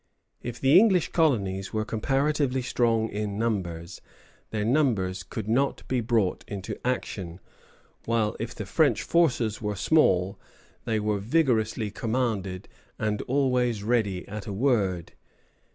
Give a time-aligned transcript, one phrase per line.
[0.41, 4.01] If the English colonies were comparatively strong in numbers,
[4.49, 7.39] their numbers could not be brought into action;
[8.05, 10.39] while if the French forces were small,
[10.85, 12.67] they were vigorously commanded,
[12.97, 15.11] and always ready at a word.